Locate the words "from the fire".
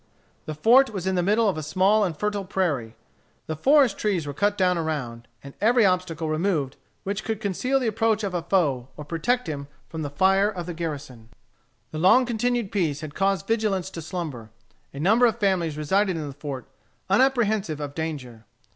9.89-10.49